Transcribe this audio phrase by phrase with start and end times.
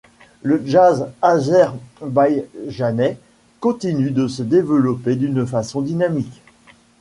[0.41, 3.19] Le jazz azerbaïdjanais
[3.59, 6.41] continue de se développer d’une façon dynamique.